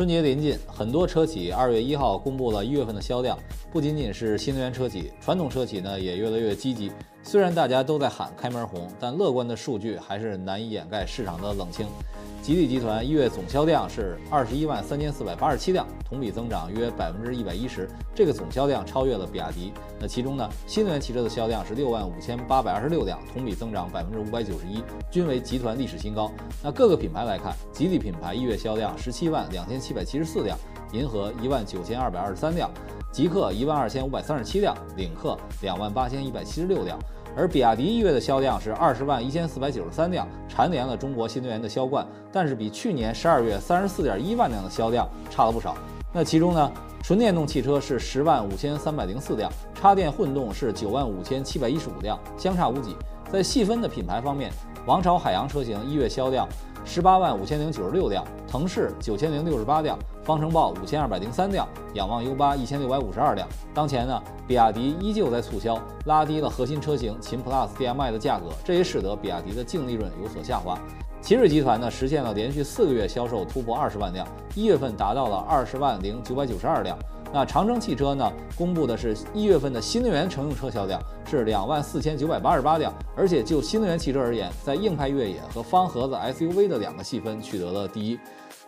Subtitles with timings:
[0.00, 3.38] 春节临近，很多车企二月一号公布了一月份的销量，
[3.70, 6.90] 不仅仅是新能源车企，传统车企呢也越来越积极。
[7.22, 11.86] 虽然大家都在喊开门红，但乐观的数据还是难以掩盖市场的冷清。
[12.42, 19.72] 吉利集团一月总销量是二十一万三千四百八十七辆，同比增长约百分之一百一十，这个总销量超越了比亚迪。
[20.00, 26.32] 那其中呢，新能源汽车的销量是六万五千八百二十六辆，同比增长百分之五百九十一，均为集团历史新高。
[26.64, 30.58] 那各个品牌来看，吉利品牌一月销量十七万两千七百七十四辆，
[30.92, 32.70] 银河一万九千二百二十三辆，
[33.10, 36.98] 极氪一万二千五百三十七辆，领克两万八千一百七十六辆。
[37.36, 45.76] 而比亚迪一月的销量是二十万一千四百九十三辆，蝉联了中国新能源的销冠，但是比去年十二月三十四点一万辆的销量差了不少。
[46.12, 46.72] 那其中呢，
[47.04, 52.96] 纯电动汽车是十万五千三百零四辆，插电混动是九万五千七百一十五辆，相差无几。
[53.30, 54.50] 在细分的品牌方面，
[54.86, 56.48] 王朝海洋车型一月销量
[56.84, 59.98] 十八万五千零九十六辆，腾势九千零六十八辆。
[60.22, 63.48] 方程豹五千二百零三辆，仰望 U 八一千六百五十二辆。
[63.74, 70.78] 当前呢，比亚迪依旧在促销，拉低了核心车型秦 PLUS DM-i 的价格，这也使得比亚迪的净利润有所下滑。
[71.20, 76.96] 奇瑞集团呢，实现了连续四个月销售突破二十万辆，一月份达到了二十万零九百九十二辆。
[77.32, 88.18] 那长城汽车呢，公布的是一月份的新能源乘用车销量是两万四千九百八十八辆，而且就新能源汽车而言，在硬派越野和方盒子 SUV 的两个细分取得了第一。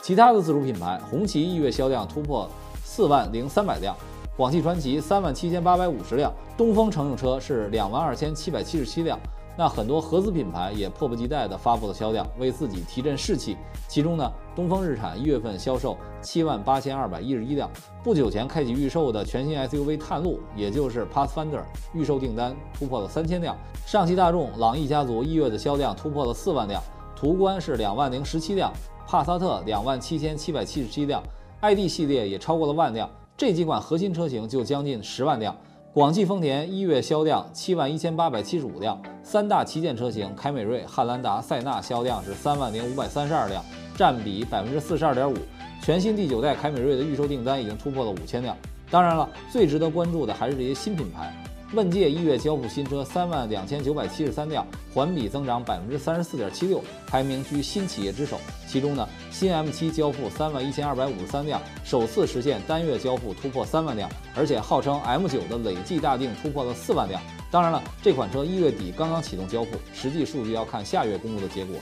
[0.00, 2.48] 其他的自主品牌，红旗一月销量突破
[2.84, 3.96] 四万零三百辆，
[4.36, 9.18] 广汽传祺三万七千八百五十辆，东风乘用车是两万二千七百七十七辆。
[9.56, 13.56] 那很多合资品牌也迫不及待地发布了销量，为自己提振士气。
[13.86, 17.70] 其中呢，东风日产一月份销售七万八千二百一十一辆。
[18.02, 23.56] 不久前开启预售的全新 SUV 探路，也就是 Pathfinder，预售订单突破了三千辆。
[23.86, 26.82] 上汽大众朗逸家族一月的销量突破了四万辆，
[27.14, 28.72] 途观是两万零十七辆。
[29.06, 31.22] 帕萨特两万七千七百七十七辆
[31.60, 35.54] ，ID 系列也超过了万辆，这几款核心车型就将近十万辆。
[35.94, 43.64] 广汽丰田一月销量七万一千八百七十五辆，三大旗舰车型凯美瑞、汉兰达、塞纳销量是三万零五百三十二辆，
[43.96, 45.36] 占比百分之四十二点五。
[45.80, 48.56] 全新第九代凯美瑞的预售订单已经突破了五千辆。
[48.90, 51.32] 当然了，最值得关注的还是这些新品牌。
[51.74, 54.64] 问界一月交付新车三万两千九百七十三辆，
[54.94, 58.38] 环比增长百分之三十四点七六，排名居新企业之首。
[58.68, 67.20] 其中呢，新 M7 交付三万一千二百五十三辆，首次实现单月交付突破三万辆，而且号称 M9 的累计大定突破了四万辆。
[67.50, 71.74] 当然了，这款车一月底刚刚启动交付，实际数据要看下月公布的结果。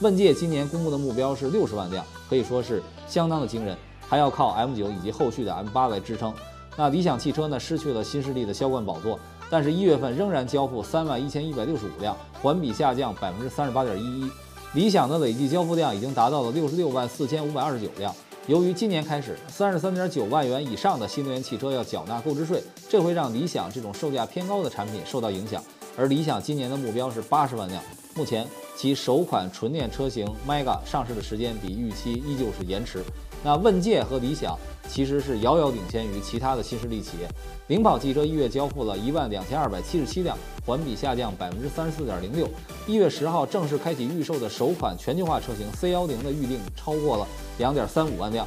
[0.00, 3.78] 问界今年公布的目标是六十万辆，可以说是相当的惊人，
[4.08, 6.34] 还要靠 M9 以及后续的 M8 来支撑。
[6.78, 9.18] 那理想汽车呢，失去了新势力的销冠宝座。
[9.48, 14.30] 但是，一月份仍然交付三万一千一百六十五辆，环比下降百分之三十八点一一。
[14.74, 18.14] 理想的累计交付量已经达到了六十六万四千五百二十九辆。
[18.46, 25.62] 由于今年开始，三十三点九万元以上的新能源汽车要缴纳购置税，这会让理想这种售价偏高的产品受到影响。
[25.96, 27.82] 而理想今年的目标是八十万辆，
[28.14, 28.46] 目前
[28.76, 33.02] 其首款纯电车型 Mega 上市的时间比预期依旧是延迟。
[33.46, 34.58] 那问界和理想
[34.88, 37.28] 其实是遥遥领先于其他的新势力企业。
[37.68, 40.36] 领跑汽车一月交付了一万两千二百七十七辆，
[40.66, 42.48] 环比下降百分之三十四点零六。
[42.88, 47.26] 一月十号正式开启预售的首款全球化车型 C 幺零的预定超过了
[47.58, 48.44] 两点三五万辆。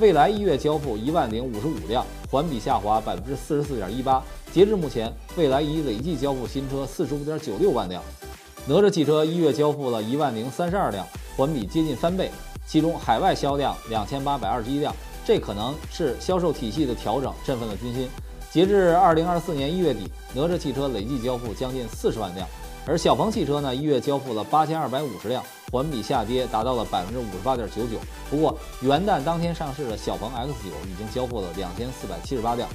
[0.00, 4.20] 蔚来一月交付一万零五十五辆，环比下滑百分之四十四点一八。
[4.52, 8.02] 截至目前，蔚来已累计交付新车四十五点九六万辆。
[8.66, 11.06] 哪吒汽车一月交付了一万零三十二辆，
[11.36, 12.32] 环比接近翻倍。
[12.66, 14.94] 其中海外销量两千八百二十一辆，
[15.24, 18.08] 这可能是销售体系的调整振奋了军心。
[18.50, 22.46] 截至二零二四年一月底，哪吒汽车累计交付将近四十万辆，
[22.86, 25.42] 而小鹏汽车呢，一月交付了八千二百五十辆，
[25.72, 27.98] 环比下跌达到了百分之五十八点九九。
[28.30, 32.68] 不过元旦当天上市的小鹏 X 九已经交付了两千四百七十八辆，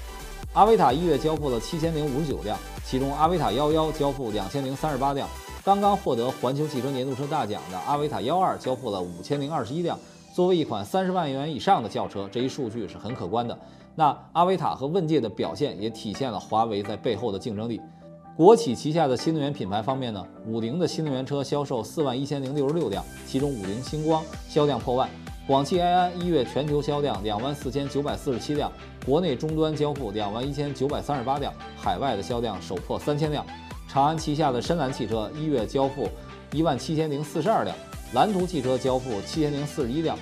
[0.54, 5.30] 阿维塔一月交付了七千零五十九辆，其中阿维塔幺幺交付两千零三十八辆。
[5.64, 9.98] 刚刚获得环球汽车年度车大奖的阿维塔幺二交付了五千零二十一辆。
[10.34, 13.58] 作为一款三十万元以上的轿车，这一数据是很可观的。
[13.96, 17.82] 那阿维塔和问界的表现也体现了华为在背后的竞争力。
[18.38, 25.10] 国企旗下的新能源品牌方面呢，五菱的新能源车销售四万一千零六十六辆，其中五菱星光销量破万。
[25.46, 28.72] 广汽埃安一月全球销量两万四千九百四十七辆，
[29.06, 33.46] 国内终端交付两万一千九百三十八辆，海外的销量首破三千辆。
[33.92, 36.08] 长安旗下的深蓝汽车一月交付
[36.52, 37.76] 一万七千零四十二辆，
[38.14, 40.16] 蓝图汽车交付七千零四十一辆，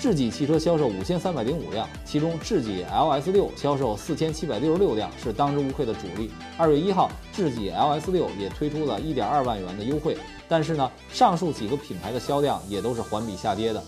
[0.00, 6.32] 智己汽车销售五千三百零五辆，其中智己 LS 六销售四千七百六十六辆，是当之无愧的主力。
[6.58, 10.16] 二月一号，智己 LS 六也推出了一点二万元的优惠，
[10.48, 13.80] 但是呢，上述几个品牌的销量也都是环比下跌的。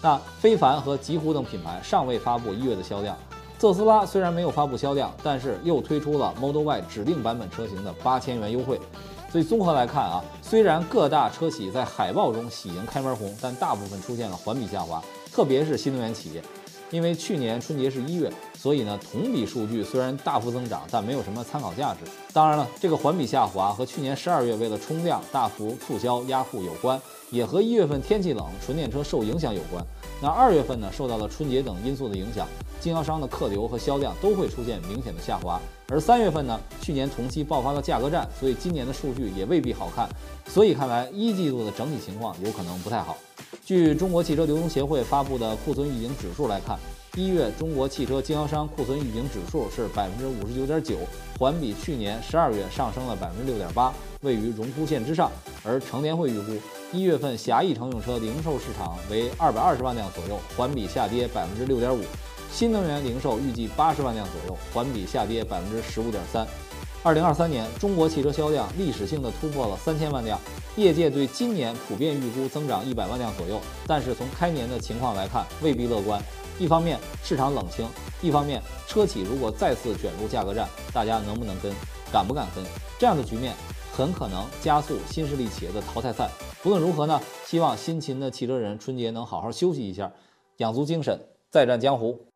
[0.00, 3.14] 那非凡和极狐等品牌尚未发布一月的销量。
[3.58, 8.80] 特斯拉虽然没有发布销量，但是又推出了 Model Y 指定版本车型的八千元优惠。
[9.30, 15.02] 所以综合来看啊，虽然各大车企在海报中喜迎开门红，但大部分出现了环比下滑，
[15.32, 16.42] 特别是新能源企业。
[16.90, 22.00] 因为去年春节是一月，所以呢，同比数据虽然大幅增长，但没有什么参考价值。
[22.32, 27.00] 当然了，这个环比下滑和去年十二月为了冲量大幅促销压库有关，
[27.30, 29.84] 也和一月份天气冷，纯电车受影响有关。
[30.20, 32.46] 那二月份呢，受到了春节等因素的影响，
[32.80, 35.60] 经销商的客流和销量都会出现明显的下滑。
[35.90, 40.08] 而三月份呢，去年同期爆发了价格战，所以今年的数据也未必好看。
[40.46, 43.16] 所以看来一季度的整体情况有可能不太好。
[43.64, 46.78] 据中国汽车流通协会发布的库存预警指数来看，
[47.14, 50.96] 一月中国汽车经销商库存预警指数是百分之五十九点九，
[51.38, 53.92] 环比去年十二月上升了百分之六点八，
[54.22, 55.30] 位于荣枯线之上。
[55.64, 56.52] 而乘联会预估，
[56.92, 62.00] 一月份狭义乘用车零售市场为二百二十万辆左右，环比下跌百分之六点五；
[62.50, 66.46] 新能源零售预计八十万辆左右，环比下跌百分之十五点三。
[67.04, 70.38] 二零二三年，中国汽车销量历史性的突破了三千万辆，
[70.76, 73.60] 业界对今年普遍预估增长一百万辆左右。
[73.86, 76.20] 但是从开年的情况来看，未必乐观。
[76.58, 77.88] 一方面市场冷清，
[78.20, 81.72] 一方面车企如果再次卷入价格战，大家能不能跟，
[82.12, 82.64] 敢不敢跟？
[82.98, 83.54] 这样的局面
[83.92, 86.28] 很可能加速新势力企业的淘汰赛。
[86.64, 90.12] 不论如何呢，希望辛勤的汽车人春节能好好休息一下，
[90.56, 91.18] 养足精神，
[91.48, 92.27] 再战江湖。